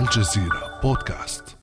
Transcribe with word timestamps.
الجزيرة 0.00 0.80
بودكاست 0.82 1.59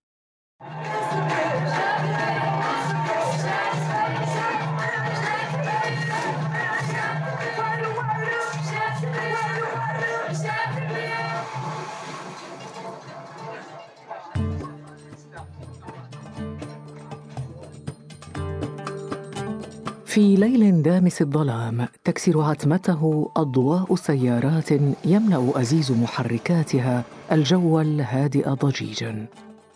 في 20.18 20.36
ليل 20.36 20.82
دامس 20.82 21.22
الظلام 21.22 21.88
تكسر 22.04 22.42
عتمته 22.42 23.32
أضواء 23.36 23.96
سيارات 23.96 24.70
يملأ 25.06 25.62
أزيز 25.62 25.92
محركاتها 25.92 27.04
الجو 27.32 27.82
الهادئ 27.82 28.50
ضجيجا. 28.50 29.26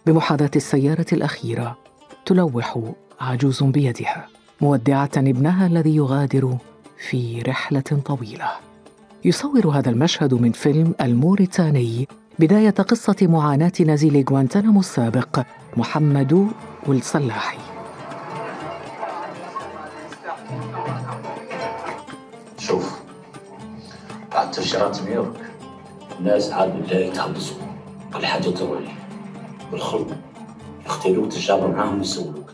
بمحاذاة 0.05 0.51
السيارة 0.55 1.05
الأخيرة 1.13 1.77
تلوح 2.25 2.79
عجوز 3.19 3.63
بيدها. 3.63 4.27
مودعة 4.61 5.11
ابنها 5.17 5.67
الذي 5.67 5.95
يغادر 5.95 6.57
في 7.09 7.41
رحلة 7.41 8.01
طويلة. 8.05 8.51
يصور 9.25 9.67
هذا 9.67 9.89
المشهد 9.89 10.33
من 10.33 10.51
فيلم 10.51 10.93
الموريتاني 11.01 12.07
بداية 12.39 12.69
قصة 12.69 13.17
معاناة 13.21 13.73
نزيل 13.81 14.25
غوانتنامو 14.29 14.79
السابق 14.79 15.43
محمد 15.77 16.47
والسلاحي 16.87 17.70
شوف 22.57 23.01
بعد 24.31 24.51
تفجيرات 24.51 25.01
نيويورك. 25.01 25.51
الناس 26.19 26.51
عاد 26.51 26.83
بدأوا 26.83 27.01
يتحبسوا 27.01 27.57
كل 28.13 28.25
حاجة 28.25 28.49
تروح 28.49 28.81
بالخلط 29.71 30.07
يختلوك 30.85 31.31
تتجابر 31.31 31.67
معاهم 31.67 31.97
ويسولوك 31.97 32.51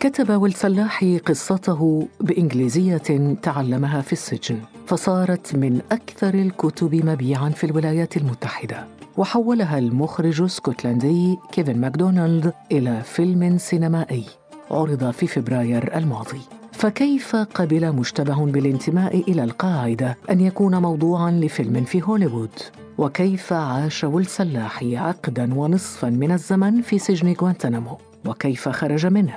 كتب 0.00 0.30
والسلاحي 0.30 1.18
قصته 1.18 2.08
بإنجليزية 2.20 3.36
تعلمها 3.42 4.00
في 4.00 4.12
السجن 4.12 4.60
فصارت 4.86 5.54
من 5.54 5.80
أكثر 5.92 6.34
الكتب 6.34 6.94
مبيعا 6.94 7.50
في 7.50 7.64
الولايات 7.64 8.16
المتحدة. 8.16 8.86
وحولها 9.16 9.78
المخرج 9.78 10.42
السكوتلندي 10.42 11.38
كيفن 11.52 11.80
ماكدونالد 11.80 12.52
إلى 12.72 13.02
فيلم 13.02 13.58
سينمائي 13.58 14.24
عرض 14.70 15.10
في 15.10 15.26
فبراير 15.26 15.96
الماضي. 15.96 16.40
فكيف 16.76 17.36
قبل 17.36 17.92
مشتبه 17.92 18.46
بالانتماء 18.46 19.30
إلى 19.30 19.44
القاعدة 19.44 20.18
أن 20.30 20.40
يكون 20.40 20.76
موضوعا 20.76 21.30
لفيلم 21.30 21.84
في 21.84 22.02
هوليوود؟ 22.02 22.50
وكيف 22.98 23.52
عاش 23.52 24.04
والسلاحي 24.04 24.96
عقدا 24.96 25.54
ونصفا 25.54 26.10
من 26.10 26.32
الزمن 26.32 26.82
في 26.82 26.98
سجن 26.98 27.32
غوانتنامو 27.32 27.98
وكيف 28.26 28.68
خرج 28.68 29.06
منه؟ 29.06 29.34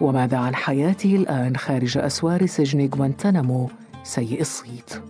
وماذا 0.00 0.36
عن 0.36 0.54
حياته 0.54 1.16
الآن 1.16 1.56
خارج 1.56 1.98
أسوار 1.98 2.46
سجن 2.46 2.90
غوانتنامو 2.94 3.70
سيء 4.04 4.40
الصيت. 4.40 5.02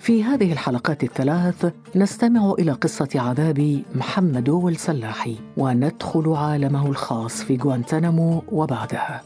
في 0.00 0.24
هذه 0.24 0.52
الحلقات 0.52 1.04
الثلاث 1.04 1.72
نستمع 1.96 2.54
إلى 2.58 2.72
قصة 2.72 3.08
عذاب 3.14 3.82
محمد 3.94 4.48
والسلاحي 4.48 5.36
وندخل 5.56 6.28
عالمه 6.28 6.86
الخاص 6.86 7.42
في 7.42 7.56
غوانتنامو 7.56 8.42
وبعدها. 8.48 9.22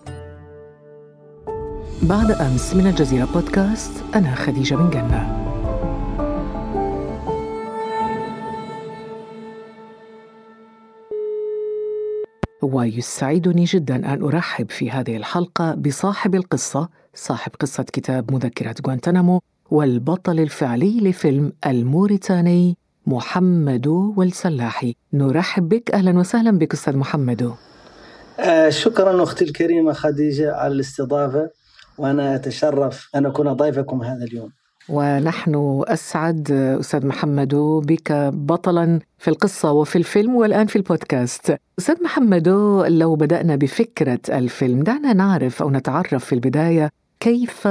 بعد 2.08 2.30
أمس 2.30 2.74
من 2.74 2.86
الجزيرة 2.86 3.28
بودكاست 3.34 3.92
أنا 4.14 4.34
خديجة 4.34 4.74
بن 4.74 4.90
جنة. 4.90 5.44
ويسعدني 12.62 13.64
جدا 13.64 13.96
أن 13.96 14.22
أرحب 14.22 14.70
في 14.70 14.90
هذه 14.90 15.16
الحلقة 15.16 15.74
بصاحب 15.74 16.34
القصة 16.34 16.88
صاحب 17.14 17.52
قصة 17.60 17.82
كتاب 17.82 18.32
مذكرة 18.32 18.74
غوانتنامو 18.86 19.40
والبطل 19.70 20.40
الفعلي 20.40 21.00
لفيلم 21.00 21.52
الموريتاني 21.66 22.76
محمد 23.06 23.86
والسلاحي. 23.86 24.94
نرحب 25.12 25.68
بك 25.68 25.90
أهلا 25.90 26.18
وسهلا 26.18 26.58
بك 26.58 26.72
أستاذ 26.72 26.96
محمد 26.96 27.54
آه 28.40 28.68
شكرا 28.68 29.22
أختي 29.22 29.44
الكريمة 29.44 29.92
خديجة 29.92 30.52
على 30.52 30.72
الاستضافة. 30.74 31.57
وأنا 31.98 32.34
أتشرف 32.34 33.08
أن 33.14 33.26
أكون 33.26 33.52
ضيفكم 33.52 34.02
هذا 34.02 34.24
اليوم. 34.24 34.50
ونحن 34.88 35.82
أسعد 35.86 36.50
أستاذ 36.80 37.06
محمد 37.06 37.54
بك 37.86 38.12
بطلا 38.32 39.00
في 39.18 39.28
القصة 39.28 39.72
وفي 39.72 39.96
الفيلم 39.96 40.36
والآن 40.36 40.66
في 40.66 40.76
البودكاست. 40.76 41.56
أستاذ 41.78 42.02
محمد 42.02 42.48
لو 42.88 43.16
بدأنا 43.16 43.56
بفكرة 43.56 44.20
الفيلم 44.28 44.82
دعنا 44.82 45.12
نعرف 45.12 45.62
أو 45.62 45.70
نتعرف 45.70 46.24
في 46.24 46.32
البداية 46.34 46.90
كيف 47.20 47.68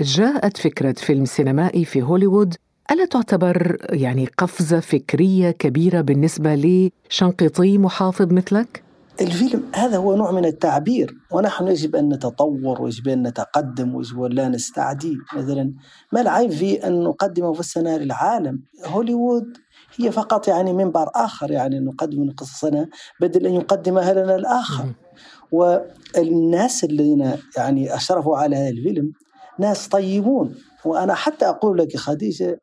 جاءت 0.00 0.56
فكرة 0.56 0.92
فيلم 0.92 1.24
سينمائي 1.24 1.84
في 1.84 2.02
هوليوود؟ 2.02 2.54
ألا 2.90 3.04
تعتبر 3.04 3.76
يعني 3.90 4.28
قفزة 4.38 4.80
فكرية 4.80 5.50
كبيرة 5.50 6.00
بالنسبة 6.00 6.54
لشنقيطي 6.54 7.78
محافظ 7.78 8.32
مثلك؟ 8.32 8.85
الفيلم 9.20 9.62
هذا 9.74 9.96
هو 9.96 10.16
نوع 10.16 10.30
من 10.30 10.44
التعبير 10.44 11.14
ونحن 11.32 11.68
يجب 11.68 11.96
أن 11.96 12.08
نتطور 12.08 12.82
ويجب 12.82 13.08
أن 13.08 13.26
نتقدم 13.26 13.94
ويجب 13.94 14.22
أن 14.22 14.32
لا 14.32 14.48
نستعدي. 14.48 15.16
مثلا 15.36 15.74
ما 16.12 16.20
العيب 16.20 16.50
في 16.50 16.86
أن 16.86 17.02
نقدم 17.02 17.50
مفسنا 17.50 17.98
للعالم 17.98 18.62
هوليوود 18.84 19.56
هي 19.96 20.12
فقط 20.12 20.48
يعني 20.48 20.72
منبر 20.72 21.10
آخر 21.14 21.50
يعني 21.50 21.78
نقدم 21.78 22.30
قصصنا 22.36 22.88
بدل 23.20 23.46
أن 23.46 23.54
يقدمها 23.54 24.12
لنا 24.12 24.36
الآخر. 24.36 24.92
والناس 25.52 26.84
الذين 26.84 27.32
يعني 27.56 27.94
أشرفوا 27.94 28.36
على 28.36 28.56
هذا 28.56 28.68
الفيلم 28.68 29.12
ناس 29.58 29.88
طيبون. 29.88 30.54
وأنا 30.84 31.14
حتى 31.14 31.48
أقول 31.48 31.78
لك 31.78 31.96
خديجة 31.96 32.58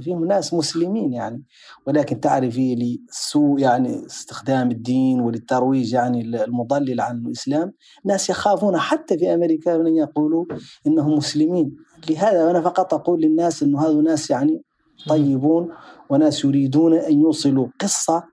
فيهم 0.00 0.24
ناس 0.24 0.54
مسلمين 0.54 1.12
يعني. 1.12 1.44
ولكن 1.86 2.20
تعرفي 2.20 2.74
لسوء 2.74 3.60
يعني 3.60 4.06
استخدام 4.06 4.70
الدين 4.70 5.20
وللترويج 5.20 5.92
يعني 5.92 6.20
المضلل 6.20 7.00
عن 7.00 7.26
الإسلام 7.26 7.72
ناس 8.04 8.30
يخافون 8.30 8.78
حتى 8.78 9.18
في 9.18 9.34
أمريكا 9.34 9.78
من 9.78 9.86
أن 9.86 9.96
يقولوا 9.96 10.44
إنهم 10.86 11.14
مسلمين. 11.14 11.76
لهذا 12.10 12.50
أنا 12.50 12.60
فقط 12.60 12.94
أقول 12.94 13.20
للناس 13.20 13.62
إنه 13.62 13.86
هذو 13.86 14.00
ناس 14.00 14.30
يعني 14.30 14.62
طيبون 15.08 15.68
وناس 16.10 16.44
يريدون 16.44 16.94
أن 16.94 17.20
يوصلوا 17.20 17.68
قصة 17.80 18.24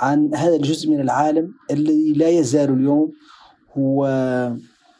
عن 0.00 0.34
هذا 0.34 0.56
الجزء 0.56 0.90
من 0.90 1.00
العالم 1.00 1.54
الذي 1.70 2.12
لا 2.12 2.28
يزال 2.28 2.70
اليوم 2.70 3.12
هو 3.78 4.06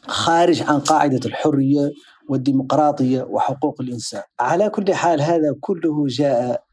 خارج 0.07 0.61
عن 0.61 0.79
قاعدة 0.79 1.19
الحرية 1.25 1.91
والديمقراطية 2.29 3.23
وحقوق 3.23 3.81
الإنسان. 3.81 4.23
على 4.39 4.69
كل 4.69 4.93
حال 4.93 5.21
هذا 5.21 5.55
كله 5.61 6.07
جاء 6.07 6.63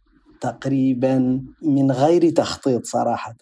تقريبا 0.41 1.43
من 1.63 1.93
غير 1.93 2.31
تخطيط 2.31 2.85
صراحة. 2.85 3.35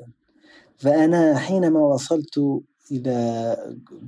فأنا 0.76 1.36
حينما 1.38 1.80
وصلت 1.80 2.62
إلى 2.92 3.56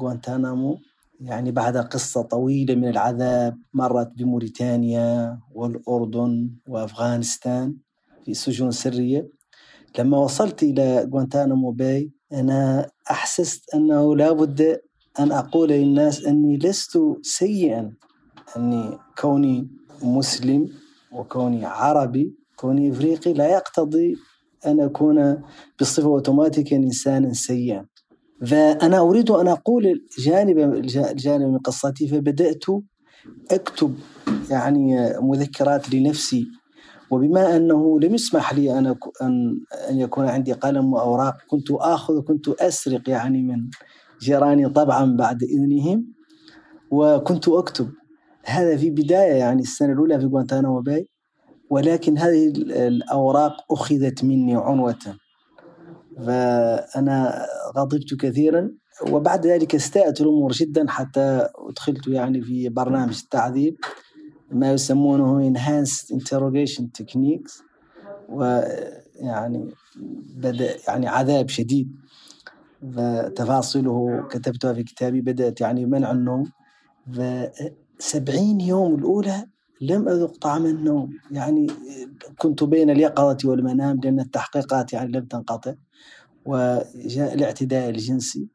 غوانتانامو 0.02 0.78
يعني 1.20 1.52
بعد 1.52 1.76
قصة 1.76 2.22
طويلة 2.22 2.74
من 2.74 2.88
العذاب 2.88 3.58
مرت 3.74 4.12
بموريتانيا 4.16 5.38
والأردن 5.54 6.50
وأفغانستان 6.68 7.76
في 8.24 8.34
سجون 8.34 8.70
سرية. 8.70 9.28
لما 9.98 10.18
وصلت 10.18 10.62
إلى 10.62 11.08
غوانتانامو 11.12 11.70
باي 11.70 12.10
أنا 12.32 12.90
أحسست 13.10 13.74
أنه 13.74 14.16
لا 14.16 14.32
بد 14.32 14.80
أن 15.20 15.32
أقول 15.32 15.68
للناس 15.68 16.24
أني 16.24 16.56
لست 16.58 16.98
سيئا 17.22 17.92
أني 18.56 18.98
كوني 19.18 19.68
مسلم 20.02 20.68
وكوني 21.12 21.64
عربي 21.66 22.34
كوني 22.56 22.90
إفريقي 22.90 23.32
لا 23.32 23.48
يقتضي 23.48 24.16
أن 24.66 24.80
أكون 24.80 25.42
بصفة 25.80 26.06
أوتوماتيكيا 26.06 26.76
إنسانا 26.76 27.32
سيئا. 27.32 27.86
فأنا 28.46 28.98
أريد 28.98 29.30
أن 29.30 29.48
أقول 29.48 30.04
جانب 30.18 30.86
جانب 31.16 31.48
من 31.48 31.58
قصتي 31.58 32.08
فبدأت 32.08 32.64
أكتب 33.50 33.94
يعني 34.50 35.12
مذكرات 35.20 35.94
لنفسي. 35.94 36.46
وبما 37.10 37.56
أنه 37.56 38.00
لم 38.00 38.14
يسمح 38.14 38.54
لي 38.54 38.78
أن 38.78 38.96
أن 39.90 39.98
يكون 40.00 40.24
عندي 40.24 40.52
قلم 40.52 40.92
وأوراق 40.92 41.36
كنت 41.48 41.70
آخذ 41.70 42.20
كنت 42.20 42.48
أسرق 42.48 43.10
يعني 43.10 43.42
من 43.42 43.70
جيراني 44.20 44.68
طبعا 44.68 45.16
بعد 45.16 45.42
إذنهم 45.42 46.06
وكنت 46.90 47.48
أكتب. 47.48 47.90
هذا 48.44 48.76
في 48.76 48.90
بداية 48.90 49.34
يعني 49.34 49.62
السنة 49.62 49.92
الأولى 49.92 50.20
في 50.20 50.26
غوانتانامو 50.26 50.80
باي 50.80 51.08
ولكن 51.70 52.18
هذه 52.18 52.48
الأوراق 52.88 53.72
أخذت 53.72 54.24
مني 54.24 54.56
عنوة. 54.56 54.98
فأنا 56.16 57.46
غضبت 57.76 58.14
كثيرا 58.20 58.70
وبعد 59.10 59.46
ذلك 59.46 59.74
استاءت 59.74 60.20
الأمور 60.20 60.52
جدا 60.52 60.84
حتى 60.88 61.48
أدخلت 61.68 62.08
يعني 62.08 62.42
في 62.42 62.68
برنامج 62.68 63.18
التعذيب 63.22 63.76
ما 64.50 64.72
يسمونه 64.72 65.54
enhanced 65.54 66.14
interrogation 66.14 66.84
techniques 67.02 67.62
يعني 69.14 69.74
بدأ 70.36 70.76
يعني 70.88 71.08
عذاب 71.08 71.48
شديد. 71.48 71.92
فتفاصيله 72.94 74.26
كتبتها 74.30 74.72
في 74.72 74.82
كتابي 74.82 75.20
بدأت 75.20 75.60
يعني 75.60 75.86
منع 75.86 76.10
النوم. 76.10 76.52
سبعين 77.98 78.60
يوم 78.60 78.94
الأولى 78.94 79.46
لم 79.80 80.08
أذق 80.08 80.36
طعم 80.36 80.66
النوم. 80.66 81.10
يعني 81.30 81.66
كنت 82.38 82.64
بين 82.64 82.90
اليقظة 82.90 83.48
والمنام 83.48 84.00
لأن 84.04 84.20
التحقيقات 84.20 84.92
يعني 84.92 85.12
لم 85.12 85.24
تنقطع. 85.24 85.74
وجاء 86.44 87.34
الاعتداء 87.34 87.90
الجنسي 87.90 88.48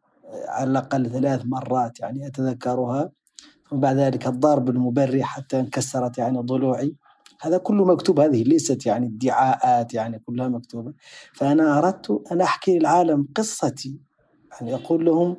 على 0.48 0.72
الأقل 0.72 1.10
ثلاث 1.10 1.42
مرات 1.46 2.00
يعني 2.00 2.28
أتذكرها. 2.28 3.12
وبعد 3.72 3.98
ذلك 3.98 4.28
الضرب 4.28 4.70
المبرح 4.70 5.26
حتى 5.26 5.60
انكسرت 5.60 6.18
يعني 6.18 6.38
ضلوعي. 6.38 6.96
هذا 7.42 7.58
كله 7.58 7.86
مكتوب 7.86 8.20
هذه 8.20 8.44
ليست 8.44 8.86
يعني 8.86 9.08
ادعاءات 9.08 9.94
يعني 9.94 10.20
كلها 10.20 10.48
مكتوبة. 10.48 10.94
فأنا 11.34 11.78
أردت 11.78 12.24
أن 12.32 12.42
أحكي 12.42 12.80
للعالم 12.80 13.28
قصتي 13.36 14.00
يعني 14.62 14.76
أقول 14.76 15.06
لهم 15.06 15.38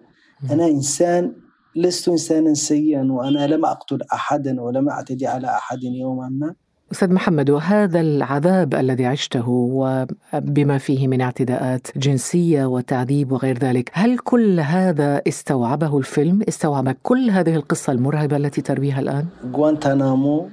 أنا 0.50 0.66
إنسان 0.66 1.32
لست 1.76 2.08
إنسانا 2.08 2.54
سيئا 2.54 3.12
وأنا 3.12 3.46
لم 3.46 3.64
أقتل 3.64 3.98
أحدا 4.12 4.60
ولم 4.60 4.88
أعتدي 4.88 5.26
على 5.26 5.46
أحد 5.46 5.82
يوما 5.82 6.28
ما 6.28 6.54
أستاذ 6.92 7.12
محمد 7.12 7.50
وهذا 7.50 8.00
العذاب 8.00 8.74
الذي 8.74 9.06
عشته 9.06 9.48
وبما 9.48 10.78
فيه 10.78 11.08
من 11.08 11.20
اعتداءات 11.20 11.86
جنسية 11.96 12.64
وتعذيب 12.64 13.32
وغير 13.32 13.58
ذلك 13.58 13.90
هل 13.92 14.18
كل 14.18 14.60
هذا 14.60 15.22
استوعبه 15.28 15.98
الفيلم؟ 15.98 16.42
استوعب 16.48 16.96
كل 17.02 17.30
هذه 17.30 17.54
القصة 17.54 17.92
المرعبة 17.92 18.36
التي 18.36 18.62
ترويها 18.62 19.00
الآن؟ 19.00 19.26
غوانتانامو 19.52 20.48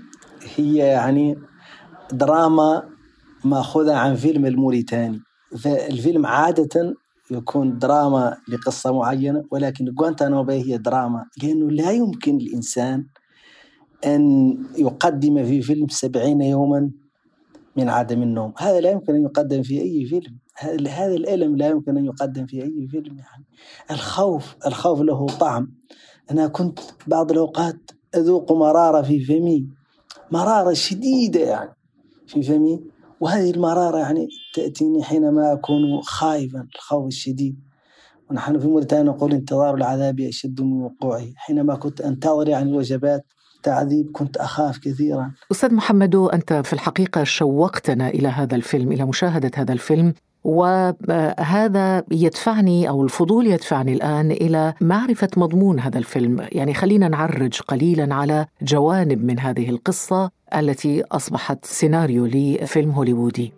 هي 0.55 0.75
يعني 0.77 1.37
دراما 2.11 2.83
مأخوذة 3.43 3.95
عن 3.95 4.15
فيلم 4.15 4.45
الموريتاني 4.45 5.19
فالفيلم 5.57 6.25
عادة 6.25 6.95
يكون 7.31 7.77
دراما 7.77 8.37
لقصة 8.47 8.93
معينة 8.93 9.43
ولكن 9.51 9.95
غوانتانامو 9.99 10.51
هي 10.51 10.77
دراما 10.77 11.25
لأنه 11.43 11.71
لا 11.71 11.91
يمكن 11.91 12.37
الإنسان 12.37 13.05
أن 14.05 14.55
يقدم 14.77 15.45
في 15.45 15.61
فيلم 15.61 15.87
سبعين 15.87 16.41
يوما 16.41 16.91
من 17.75 17.89
عدم 17.89 18.21
النوم. 18.21 18.53
هذا 18.57 18.79
لا 18.79 18.91
يمكن 18.91 19.15
أن 19.15 19.23
يقدم 19.23 19.63
في 19.63 19.81
أي 19.81 20.05
فيلم. 20.05 20.37
هذا 20.87 21.15
الألم 21.15 21.57
لا 21.57 21.67
يمكن 21.67 21.97
أن 21.97 22.05
يقدم 22.05 22.45
في 22.45 22.63
أي 22.63 22.87
فيلم 22.91 23.17
يعني 23.17 23.45
الخوف 23.91 24.55
الخوف 24.67 25.01
له 25.01 25.25
طعم. 25.25 25.73
أنا 26.31 26.47
كنت 26.47 26.79
بعض 27.07 27.31
الأوقات 27.31 27.91
أذوق 28.15 28.51
مرارة 28.51 29.01
في 29.01 29.25
فمي 29.25 29.67
مرارة 30.31 30.73
شديدة 30.73 31.39
يعني 31.39 31.75
في 32.27 32.43
فمي. 32.43 32.83
وهذه 33.19 33.51
المرارة 33.51 33.97
يعني 33.97 34.27
تأتيني 34.53 35.03
حينما 35.03 35.53
أكون 35.53 36.01
خائفا 36.01 36.67
الخوف 36.75 37.07
الشديد. 37.07 37.59
ونحن 38.29 38.59
في 38.59 38.67
موريتانيا 38.67 39.11
نقول 39.11 39.33
انتظار 39.33 39.75
العذاب 39.75 40.19
أشد 40.19 40.61
من 40.61 40.81
وقوعه. 40.81 41.25
حينما 41.35 41.75
كنت 41.75 42.01
أنتظر 42.01 42.49
يعني 42.49 42.69
الوجبات 42.69 43.25
تعذيب 43.63 44.11
كنت 44.11 44.37
أخاف 44.37 44.77
كثيرا. 44.77 45.31
أستاذ 45.51 45.73
محمد 45.73 46.15
أنت 46.15 46.53
في 46.53 46.73
الحقيقة 46.73 47.23
شوقتنا 47.23 48.09
إلى 48.09 48.27
هذا 48.27 48.55
الفيلم 48.55 48.91
إلى 48.91 49.05
مشاهدة 49.05 49.51
هذا 49.55 49.73
الفيلم. 49.73 50.13
وهذا 50.43 52.03
يدفعني 52.11 52.89
أو 52.89 53.03
الفضول 53.03 53.47
يدفعني 53.47 53.93
الآن 53.93 54.31
إلى 54.31 54.73
معرفة 54.81 55.29
مضمون 55.37 55.79
هذا 55.79 55.97
الفيلم، 55.97 56.47
يعني 56.51 56.73
خلينا 56.73 57.07
نعرج 57.07 57.61
قليلا 57.61 58.15
على 58.15 58.45
جوانب 58.61 59.23
من 59.23 59.39
هذه 59.39 59.69
القصة 59.69 60.31
التي 60.55 61.03
أصبحت 61.11 61.65
سيناريو 61.65 62.25
لفيلم 62.25 62.91
هوليوودي. 62.91 63.53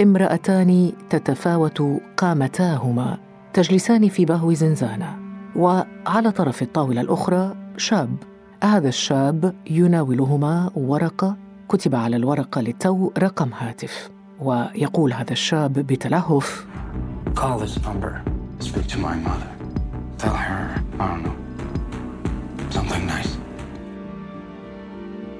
امرأتان 0.00 0.92
تتفاوت 1.10 1.82
قامتاهما 2.16 3.18
تجلسان 3.52 4.08
في 4.08 4.24
بهو 4.24 4.52
زنزانة. 4.52 5.18
وعلى 5.56 6.30
طرف 6.30 6.62
الطاولة 6.62 7.00
الأخرى 7.00 7.56
شاب. 7.76 8.16
هذا 8.62 8.88
الشاب 8.88 9.54
يناولهما 9.70 10.70
ورقة 10.76 11.36
كتب 11.68 11.94
على 11.94 12.16
الورقة 12.16 12.60
للتو 12.60 13.10
رقم 13.18 13.50
هاتف. 13.58 14.13
ويقول 14.40 15.12
هذا 15.12 15.32
الشاب 15.32 15.72
بتلهف 15.72 16.66
Call 17.34 17.58
this 17.58 17.76
number. 17.88 18.12
Speak 18.60 18.86
to 18.94 18.98
my 18.98 19.16
mother. 19.28 19.50
Tell 20.18 20.36
her, 20.46 20.64
I 21.00 21.06
don't 21.06 21.22
know, 21.24 21.36
something 22.70 23.06
nice. 23.06 23.28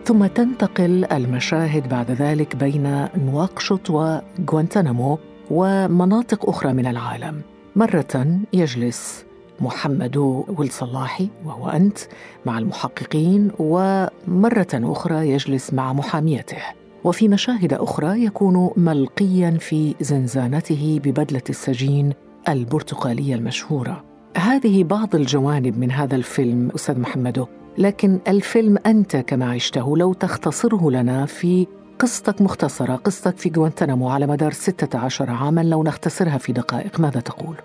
ثم 0.04 0.26
تنتقل 0.26 1.04
المشاهد 1.04 1.88
بعد 1.88 2.10
ذلك 2.10 2.56
بين 2.56 3.08
نواكشوط 3.16 3.90
وغوانتنامو 3.90 5.18
ومناطق 5.50 6.48
أخرى 6.48 6.72
من 6.72 6.86
العالم 6.86 7.40
مرة 7.76 8.40
يجلس 8.52 9.24
محمد 9.60 10.16
والصلاحي 10.16 11.28
وهو 11.44 11.68
أنت 11.68 11.98
مع 12.46 12.58
المحققين 12.58 13.50
ومرة 13.58 14.68
أخرى 14.74 15.30
يجلس 15.30 15.72
مع 15.72 15.92
محاميته 15.92 16.62
وفي 17.04 17.28
مشاهد 17.28 17.72
أخرى 17.72 18.24
يكون 18.24 18.70
ملقيا 18.76 19.56
في 19.60 19.94
زنزانته 20.00 21.00
ببدلة 21.04 21.42
السجين 21.50 22.12
البرتقالية 22.48 23.34
المشهورة 23.34 24.04
هذه 24.36 24.84
بعض 24.84 25.14
الجوانب 25.14 25.78
من 25.78 25.90
هذا 25.90 26.16
الفيلم 26.16 26.70
أستاذ 26.74 26.98
محمد 26.98 27.46
لكن 27.78 28.20
الفيلم 28.28 28.78
أنت 28.86 29.16
كما 29.16 29.50
عشته 29.50 29.96
لو 29.96 30.12
تختصره 30.12 30.90
لنا 30.90 31.26
في 31.26 31.66
قصتك 31.98 32.42
مختصرة 32.42 32.96
قصتك 32.96 33.38
في 33.38 33.52
غوانتنامو 33.56 34.08
على 34.08 34.26
مدار 34.26 34.52
16 34.52 35.30
عاما 35.30 35.60
لو 35.60 35.82
نختصرها 35.82 36.38
في 36.38 36.52
دقائق 36.52 37.00
ماذا 37.00 37.20
تقول؟ 37.20 37.56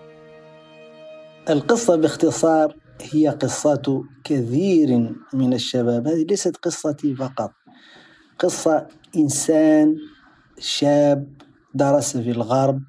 القصة 1.50 1.96
باختصار 1.96 2.76
هي 3.02 3.28
قصة 3.28 4.04
كثير 4.24 5.16
من 5.34 5.54
الشباب 5.54 6.08
هذه 6.08 6.26
ليست 6.30 6.58
قصتي 6.58 7.16
فقط 7.16 7.52
قصة 8.40 8.88
إنسان 9.18 9.96
شاب 10.60 11.28
درس 11.74 12.18
في 12.18 12.32
الغرب 12.32 12.82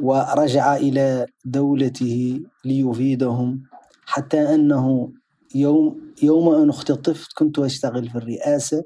ورجع 0.00 0.76
إلى 0.76 1.26
دولته 1.44 2.40
ليفيدهم 2.64 3.62
حتى 4.06 4.54
أنه 4.54 5.12
يوم 5.54 6.00
يوم 6.22 6.54
أن 6.54 6.68
اختطفت 6.68 7.32
كنت 7.36 7.58
أشتغل 7.58 8.08
في 8.08 8.16
الرئاسة 8.18 8.82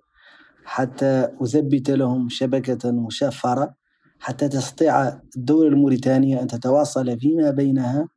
حتى 0.65 1.29
أثبت 1.43 1.91
لهم 1.91 2.29
شبكة 2.29 2.91
مشفرة 2.91 3.75
حتى 4.21 4.49
تستطيع 4.49 5.21
الدولة 5.37 5.69
الموريتانية 5.69 6.43
أن 6.43 6.47
تتواصل 6.47 7.19
فيما 7.19 7.51
بينها 7.51 8.09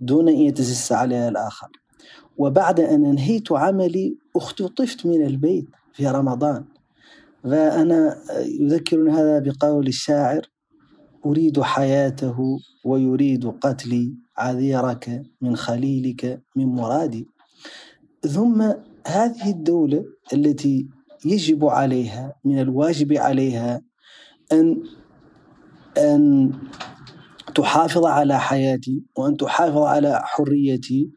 دون 0.00 0.28
أن 0.28 0.34
يتجسس 0.34 0.92
عليها 0.92 1.28
الآخر. 1.28 1.68
وبعد 2.38 2.80
أن 2.80 3.06
أنهيت 3.06 3.52
عملي 3.52 4.16
اختطفت 4.36 5.06
من 5.06 5.26
البيت 5.26 5.66
في 5.92 6.08
رمضان. 6.08 6.64
فأنا 7.44 8.16
يذكرني 8.60 9.12
هذا 9.12 9.38
بقول 9.38 9.86
الشاعر 9.86 10.50
أريد 11.26 11.60
حياته 11.60 12.36
ويريد 12.84 13.46
قتلي 13.46 14.14
عذيرك 14.36 15.22
من 15.40 15.56
خليلك 15.56 16.42
من 16.56 16.66
مرادي. 16.66 17.28
ثم 18.20 18.62
هذه 19.06 19.50
الدولة 19.50 20.04
التي 20.32 20.88
يجب 21.24 21.64
عليها 21.64 22.34
من 22.44 22.58
الواجب 22.60 23.12
عليها 23.12 23.82
أن 24.52 24.82
أن 25.98 26.52
تحافظ 27.54 28.04
على 28.06 28.40
حياتي 28.40 29.04
وأن 29.16 29.36
تحافظ 29.36 29.78
على 29.78 30.20
حريتي. 30.24 31.10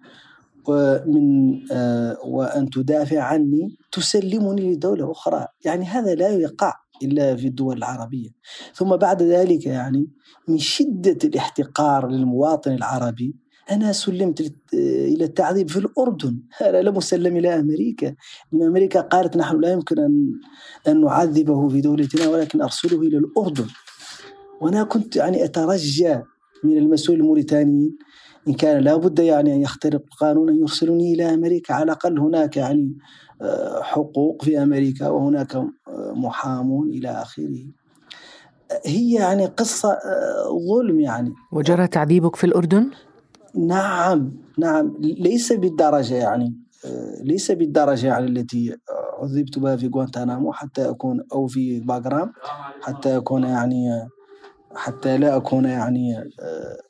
ومن 0.68 1.60
آه، 1.72 2.18
وأن 2.26 2.70
تدافع 2.70 3.22
عني 3.22 3.78
تسلمني 3.92 4.74
لدولة 4.74 5.12
أخرى. 5.12 5.48
يعني 5.66 5.86
هذا 5.86 6.16
لا 6.16 6.30
يقع 6.30 6.74
إلا 7.04 7.36
في 7.36 7.48
الدول 7.48 7.78
العربية. 7.78 8.30
ثم 8.76 8.96
بعد 8.96 9.24
ذلك 9.24 9.66
يعني 9.66 10.08
من 10.48 10.58
شدة 10.58 11.18
الاحتقار 11.24 12.08
للمواطن 12.08 12.72
العربي 12.72 13.36
أنا 13.72 13.92
سلمت 13.92 14.54
إلى 14.74 15.24
التعذيب 15.24 15.70
في 15.70 15.80
الأردن. 15.80 16.40
أنا 16.62 16.82
لم 16.82 16.98
أسلم 16.98 17.38
إلى 17.38 17.60
أمريكا. 17.60 18.16
إن 18.54 18.64
أمريكا 18.64 19.02
قالت 19.02 19.38
نحن 19.38 19.60
لا 19.60 19.72
يمكن 19.72 20.00
أن 20.00 20.32
أن 20.88 21.02
نعذبه 21.02 21.70
في 21.70 21.82
دولتنا 21.82 22.28
ولكن 22.28 22.62
أرسله 22.62 23.02
إلى 23.02 23.18
الأردن. 23.18 23.68
وأنا 24.62 24.84
كنت 24.84 25.16
يعني 25.16 25.46
أترجى 25.46 26.22
من 26.64 26.78
المسؤول 26.78 27.18
الموريتانيين 27.18 27.98
إن 28.48 28.54
كان 28.54 28.84
لابد 28.84 29.20
يعني 29.20 29.56
أن 29.56 29.62
يخترق 29.62 30.02
القانون 30.12 30.50
أن 30.50 30.56
يرسلوني 30.56 31.14
إلى 31.14 31.34
أمريكا 31.34 31.74
على 31.74 31.84
الأقل 31.84 32.20
هناك 32.20 32.58
يعني 32.58 32.98
آه، 33.42 33.82
حقوق 33.82 34.44
في 34.44 34.64
أمريكا 34.64 35.10
وهناك 35.10 35.56
آه، 35.56 35.70
محامون 36.16 36.90
إلى 36.90 37.10
آخره. 37.10 37.66
هي 38.86 39.14
يعني 39.14 39.46
قصة 39.46 39.92
آه، 39.92 40.60
ظلم 40.70 41.00
يعني. 41.00 41.34
وجرى 41.52 41.88
تعذيبك 41.88 42.36
في 42.36 42.44
الأردن؟ 42.44 42.92
نعم 43.56 44.32
نعم 44.58 44.98
ليس 45.00 45.54
بالدرجة 45.54 46.16
يعني 46.16 46.54
ليس 47.22 47.52
بالدرجة 47.52 48.08
يعني 48.08 48.26
التي 48.26 48.78
عذبت 49.22 49.60
بها 49.60 49.76
في 49.76 49.88
غوانتنامو 49.88 50.54
حتى 50.54 50.90
أكون 50.90 51.24
أو 51.34 51.48
في 51.48 51.80
باغرام 51.80 52.34
حتى 52.82 53.18
أكون 53.18 53.44
يعني 53.44 54.08
حتى 54.76 55.18
لا 55.18 55.38
أكون 55.38 55.66
يعني 55.66 56.24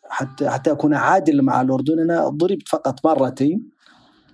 حتى 0.10 0.50
حتى 0.50 0.72
أكون 0.72 0.94
عادل 0.94 1.42
مع 1.42 1.62
الأردن. 1.62 2.00
أنا 2.00 2.28
ضربت 2.30 2.68
فقط 2.68 3.06
مرتين 3.06 3.70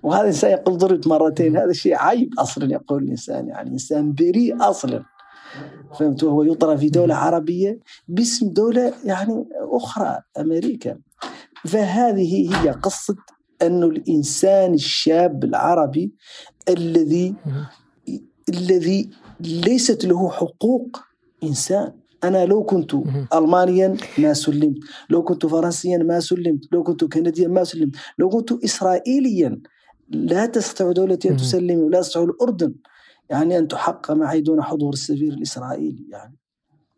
وهذا 0.02 0.22
الإنسان 0.22 0.50
يقول 0.50 0.78
ضربت 0.78 1.06
مرتين. 1.06 1.56
هذا 1.56 1.72
شيء 1.72 1.96
عيب 1.96 2.30
أصلا 2.38 2.72
يقول 2.72 3.02
الإنسان. 3.02 3.48
يعني 3.48 3.70
إنسان 3.70 4.12
بريء 4.12 4.70
أصلا. 4.70 5.02
فهمت؟ 5.98 6.22
وهو 6.22 6.42
يطرى 6.42 6.78
في 6.78 6.88
دولة 6.88 7.14
عربية 7.14 7.78
باسم 8.08 8.48
دولة 8.48 8.94
يعني 9.04 9.44
أخرى 9.52 10.20
أمريكا. 10.38 10.98
فهذه 11.64 12.56
هي 12.56 12.70
قصة 12.70 13.16
أن 13.62 13.82
الإنسان 13.82 14.74
الشاب 14.74 15.44
العربي 15.44 16.12
الذي 16.68 17.34
الذي 18.48 19.10
ليست 19.40 20.04
له 20.04 20.30
حقوق 20.30 21.00
إنسان. 21.42 21.92
أنا 22.28 22.46
لو 22.46 22.64
كنت 22.64 22.94
ألمانيا 23.34 23.96
ما 24.18 24.32
سلمت 24.32 24.76
لو 25.10 25.22
كنت 25.22 25.46
فرنسيا 25.46 25.98
ما 25.98 26.20
سلمت 26.20 26.72
لو 26.72 26.82
كنت 26.82 27.04
كنديا 27.04 27.48
ما 27.48 27.64
سلمت 27.64 27.96
لو 28.18 28.28
كنت 28.28 28.64
إسرائيليا 28.64 29.60
لا 30.08 30.46
تستطيع 30.46 30.92
دولتي 30.92 31.30
أن 31.30 31.36
تسلمي 31.36 31.76
ولا 31.76 32.00
تستطيع 32.00 32.22
الأردن 32.22 32.74
يعني 33.30 33.58
أن 33.58 33.68
تحقق 33.68 34.10
معي 34.10 34.40
دون 34.40 34.62
حضور 34.62 34.92
السفير 34.92 35.32
الإسرائيلي 35.32 36.04
يعني. 36.10 36.34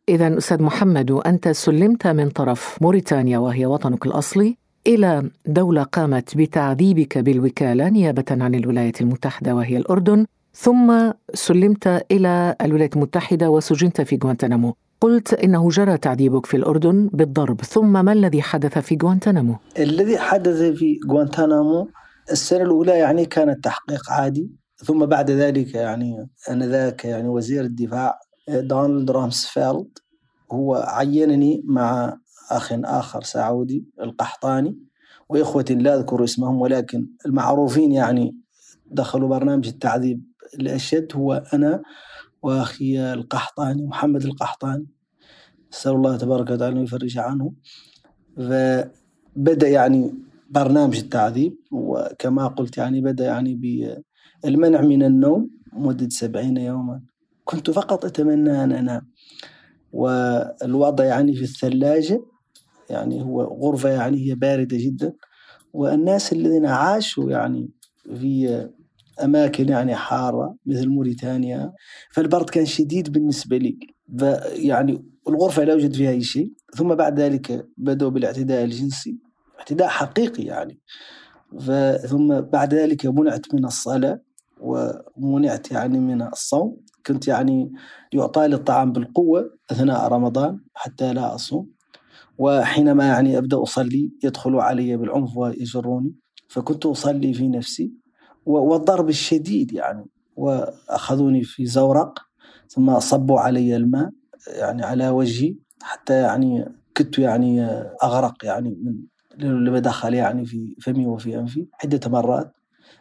إذا 0.08 0.38
أستاذ 0.38 0.62
محمد 0.62 1.10
أنت 1.10 1.48
سلمت 1.48 2.06
من 2.06 2.30
طرف 2.30 2.78
موريتانيا 2.82 3.38
وهي 3.38 3.66
وطنك 3.66 4.06
الأصلي 4.06 4.56
إلى 4.86 5.30
دولة 5.46 5.82
قامت 5.82 6.36
بتعذيبك 6.36 7.18
بالوكالة 7.18 7.88
نيابة 7.88 8.24
عن 8.30 8.54
الولايات 8.54 9.00
المتحدة 9.00 9.54
وهي 9.54 9.76
الأردن 9.76 10.26
ثم 10.54 11.12
سلمت 11.34 12.04
إلى 12.10 12.56
الولايات 12.60 12.96
المتحدة 12.96 13.50
وسجنت 13.50 14.00
في 14.00 14.18
غوانتنامو 14.24 14.74
قلت 15.00 15.34
إنه 15.34 15.68
جرى 15.68 15.98
تعذيبك 15.98 16.46
في 16.46 16.56
الأردن 16.56 17.10
بالضرب 17.12 17.60
ثم 17.60 18.04
ما 18.04 18.12
الذي 18.12 18.42
حدث 18.42 18.78
في 18.78 18.98
غوانتنامو؟ 19.02 19.56
الذي 19.78 20.18
حدث 20.18 20.62
في 20.62 20.98
غوانتنامو 21.08 21.88
السنة 22.30 22.62
الأولى 22.62 22.98
يعني 22.98 23.26
كان 23.26 23.50
التحقيق 23.50 24.10
عادي 24.10 24.50
ثم 24.76 25.06
بعد 25.06 25.30
ذلك 25.30 25.74
يعني 25.74 26.28
آنذاك 26.50 27.04
يعني 27.04 27.28
وزير 27.28 27.64
الدفاع 27.64 28.20
دونالد 28.48 29.10
رامسفيلد 29.10 29.98
هو 30.52 30.74
عينني 30.88 31.62
مع 31.64 32.18
أخ 32.50 32.72
آخر 32.72 33.22
سعودي 33.22 33.84
القحطاني 34.00 34.78
واخوه 35.28 35.64
لا 35.70 35.94
أذكر 35.94 36.24
اسمهم 36.24 36.60
ولكن 36.60 37.06
المعروفين 37.26 37.92
يعني 37.92 38.36
دخلوا 38.90 39.28
برنامج 39.28 39.68
التعذيب 39.68 40.22
الاشد 40.54 41.08
هو 41.14 41.44
أنا 41.54 41.82
وأخي 42.42 43.12
القحطاني 43.12 43.86
محمد 43.86 44.24
القحطاني. 44.24 44.86
نسال 45.72 45.92
الله 45.92 46.16
تبارك 46.16 46.50
وتعالى 46.50 46.78
أن 46.78 46.84
يفرج 46.84 47.18
عنه. 47.18 47.52
فبدا 48.36 49.68
يعني 49.68 50.14
برنامج 50.50 50.96
التعذيب 50.98 51.56
وكما 51.72 52.46
قلت 52.46 52.78
يعني 52.78 53.00
بدأ 53.00 53.24
يعني 53.24 53.94
المنع 54.44 54.80
من 54.80 55.02
النوم 55.02 55.50
مدة 55.72 56.08
سبعين 56.08 56.56
يوما. 56.56 57.02
كنت 57.44 57.70
فقط 57.70 58.04
أتمنى 58.04 58.64
أن 58.64 58.72
أنام. 58.72 59.10
والوضع 59.92 61.04
يعني 61.04 61.34
في 61.34 61.42
الثلاجة 61.42 62.24
يعني 62.90 63.22
هو 63.22 63.42
غرفة 63.42 63.88
يعني 63.88 64.30
هي 64.30 64.34
باردة 64.34 64.76
جدا. 64.80 65.12
والناس 65.72 66.32
الذين 66.32 66.66
عاشوا 66.66 67.30
يعني 67.30 67.70
في 68.04 68.68
أماكن 69.24 69.68
يعني 69.68 69.94
حارة 69.94 70.56
مثل 70.66 70.88
موريتانيا 70.88 71.72
فالبرد 72.10 72.50
كان 72.50 72.66
شديد 72.66 73.12
بالنسبة 73.12 73.56
لي. 73.56 73.78
يعني 74.52 75.04
الغرفة 75.28 75.64
لا 75.64 75.72
يوجد 75.72 75.94
فيها 75.94 76.10
أي 76.10 76.22
شيء. 76.22 76.52
ثم 76.76 76.94
بعد 76.94 77.20
ذلك 77.20 77.66
بدأوا 77.76 78.10
بالاعتداء 78.10 78.64
الجنسي. 78.64 79.18
اعتداء 79.58 79.88
حقيقي 79.88 80.42
يعني. 80.42 80.80
ثم 82.06 82.40
بعد 82.40 82.74
ذلك 82.74 83.06
منعت 83.06 83.54
من 83.54 83.64
الصلاة 83.64 84.20
ومنعت 84.60 85.72
يعني 85.72 85.98
من 85.98 86.22
الصوم. 86.22 86.76
كنت 87.06 87.28
يعني 87.28 87.72
يعطى 88.12 88.48
لي 88.48 88.54
الطعام 88.56 88.92
بالقوة 88.92 89.50
أثناء 89.70 90.08
رمضان 90.08 90.60
حتى 90.74 91.14
لا 91.14 91.34
أصوم. 91.34 91.70
وحينما 92.38 93.04
يعني 93.04 93.38
أبدأ 93.38 93.62
أصلي 93.62 94.10
يدخلوا 94.24 94.62
علي 94.62 94.96
بالعنف 94.96 95.36
ويجروني. 95.36 96.14
فكنت 96.48 96.86
أصلي 96.86 97.34
في 97.34 97.48
نفسي. 97.48 97.92
والضرب 98.46 99.08
الشديد 99.08 99.72
يعني. 99.72 100.06
وأخذوني 100.36 101.42
في 101.42 101.66
زورق 101.66 102.18
ثم 102.68 102.98
صبوا 102.98 103.40
علي 103.40 103.76
الماء 103.76 104.10
يعني 104.46 104.82
على 104.82 105.08
وجهي 105.08 105.54
حتى 105.82 106.14
يعني 106.14 106.68
كنت 106.96 107.18
يعني 107.18 107.64
أغرق 108.02 108.44
يعني 108.44 108.76
من 108.82 108.94
لما 109.38 109.78
دخل 109.78 110.14
يعني 110.14 110.46
في 110.46 110.76
فمي 110.82 111.06
وفي 111.06 111.38
أنفي 111.38 111.66
عدة 111.84 112.10
مرات. 112.10 112.52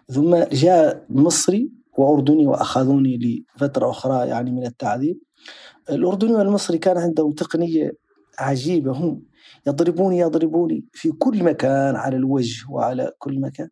ثم 0.07 0.35
جاء 0.35 1.05
مصري 1.09 1.71
وأردني 1.97 2.47
وأخذوني 2.47 3.43
لفترة 3.55 3.89
أخرى 3.89 4.27
يعني 4.27 4.51
من 4.51 4.65
التعذيب. 4.65 5.19
الأردني 5.89 6.33
والمصري 6.33 6.77
كان 6.77 6.97
عندهم 6.97 7.31
تقنية 7.31 7.91
عجيبة 8.39 8.91
هم 8.91 9.21
يضربوني 9.67 10.19
يضربوني 10.19 10.85
في 10.91 11.11
كل 11.11 11.43
مكان 11.43 11.95
على 11.95 12.15
الوجه 12.15 12.65
وعلى 12.69 13.11
كل 13.19 13.39
مكان. 13.39 13.69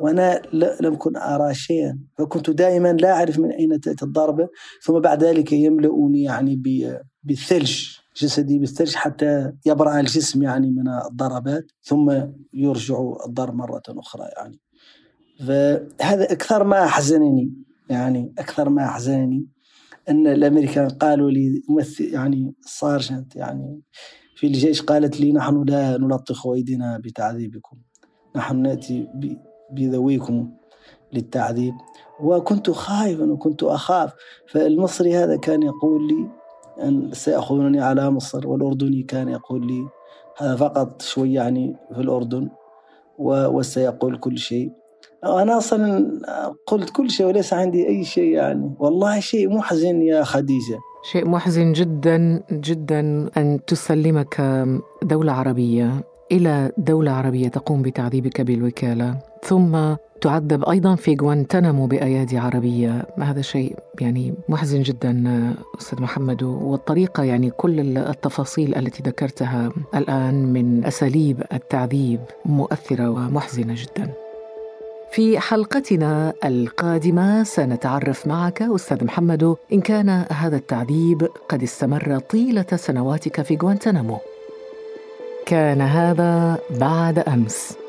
وأنا 0.00 0.42
لم 0.80 0.94
كن 0.94 1.16
أرى 1.16 1.54
شيئا 1.54 1.98
فكنت 2.18 2.50
دائما 2.50 2.92
لا 2.92 3.12
أعرف 3.12 3.38
من 3.38 3.52
أين 3.52 3.80
تأتي 3.80 4.04
الضربة 4.04 4.48
ثم 4.84 4.98
بعد 4.98 5.24
ذلك 5.24 5.52
يملؤوني 5.52 6.22
يعني 6.22 6.62
بالثلج 7.24 7.96
جسدي 8.16 8.58
بالثلج 8.58 8.94
حتى 8.94 9.52
يبرأ 9.66 10.00
الجسم 10.00 10.42
يعني 10.42 10.70
من 10.70 10.88
الضربات 10.88 11.64
ثم 11.82 12.12
يرجع 12.54 12.96
الضرب 13.26 13.54
مرة 13.54 13.82
أخرى 13.88 14.24
يعني. 14.36 14.60
فهذا 15.40 16.32
أكثر 16.32 16.64
ما 16.64 16.84
أحزنني 16.84 17.52
يعني 17.90 18.34
أكثر 18.38 18.68
ما 18.68 18.84
أحزنني 18.84 19.46
أن 20.08 20.26
الأمريكان 20.26 20.88
قالوا 20.88 21.30
لي 21.30 21.62
ممثل 21.68 22.04
يعني 22.04 22.54
سارجنت 22.60 23.36
يعني 23.36 23.82
في 24.36 24.46
الجيش 24.46 24.82
قالت 24.82 25.20
لي 25.20 25.32
نحن 25.32 25.64
لا 25.64 25.98
نلطخ 25.98 26.46
أيدينا 26.46 26.98
بتعذيبكم 26.98 27.76
نحن 28.36 28.62
نأتي 28.62 29.08
بذويكم 29.70 30.50
للتعذيب. 31.12 31.74
وكنت 32.20 32.70
خائفا 32.70 33.24
وكنت 33.24 33.62
أخاف 33.62 34.12
فالمصري 34.46 35.16
هذا 35.16 35.36
كان 35.36 35.62
يقول 35.62 36.08
لي 36.08 36.28
أن 36.82 37.10
سيأخذونني 37.12 37.80
على 37.80 38.10
مصر 38.10 38.48
والأردني 38.48 39.02
كان 39.02 39.28
يقول 39.28 39.66
لي 39.66 39.86
هذا 40.38 40.56
فقط 40.56 41.02
شوي 41.02 41.32
يعني 41.32 41.76
في 41.94 42.00
الأردن 42.00 42.48
وسيقول 43.18 44.18
كل 44.18 44.38
شيء. 44.38 44.72
أنا 45.24 45.58
أصلا 45.58 46.10
قلت 46.66 46.90
كل 46.90 47.10
شيء 47.10 47.26
وليس 47.26 47.52
عندي 47.52 47.88
أي 47.88 48.04
شيء 48.04 48.34
يعني. 48.34 48.74
والله 48.78 49.20
شيء 49.20 49.48
محزن 49.48 50.02
يا 50.02 50.24
خديجة. 50.24 50.78
شيء 51.12 51.28
محزن 51.28 51.72
جدا 51.72 52.42
جدا 52.52 53.30
أن 53.36 53.60
تسلمك 53.66 54.40
دولة 55.02 55.32
عربية 55.32 56.04
إلى 56.32 56.72
دولة 56.78 57.10
عربية 57.10 57.48
تقوم 57.48 57.82
بتعذيبك 57.82 58.40
بالوكالة. 58.40 59.18
ثم 59.46 59.94
تعذب 60.20 60.68
أيضا 60.68 60.94
في 60.94 61.16
غوانتنامو 61.22 61.86
بأيادي 61.86 62.38
عربية. 62.38 63.06
هذا 63.18 63.40
شيء 63.40 63.76
يعني 64.00 64.34
محزن 64.48 64.82
جدا 64.82 65.12
أستاذ 65.80 66.02
محمد 66.02 66.42
والطريقة 66.42 67.22
يعني 67.22 67.50
كل 67.50 67.98
التفاصيل 67.98 68.74
التي 68.74 69.02
ذكرتها 69.02 69.72
الآن 69.94 70.52
من 70.52 70.84
أساليب 70.84 71.42
التعذيب 71.52 72.20
مؤثرة 72.44 73.10
ومحزنة 73.10 73.74
جدا. 73.76 74.12
في 75.10 75.38
حلقتنا 75.38 76.32
القادمة 76.44 77.44
سنتعرف 77.44 78.26
معك 78.26 78.62
أستاذ 78.62 79.04
محمد 79.04 79.56
إن 79.72 79.80
كان 79.80 80.24
هذا 80.32 80.56
التعذيب 80.56 81.28
قد 81.48 81.62
استمر 81.62 82.18
طيلة 82.18 82.66
سنواتك 82.74 83.42
في 83.42 83.56
غوانتنامو 83.62 84.18
كان 85.46 85.80
هذا 85.80 86.58
بعد 86.80 87.18
أمس. 87.18 87.85